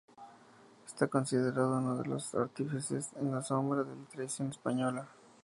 Está 0.87 1.07
considerado 1.07 1.77
uno 1.77 1.95
de 1.97 2.09
los 2.09 2.33
artífices 2.33 3.11
en 3.17 3.31
la 3.31 3.43
sombra 3.43 3.83
de 3.83 3.95
la 3.95 4.05
Transición 4.05 4.49
Española. 4.49 5.07